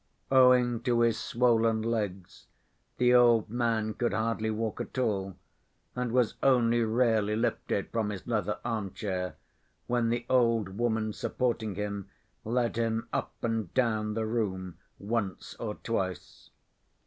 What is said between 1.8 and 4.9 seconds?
legs, the old man could hardly walk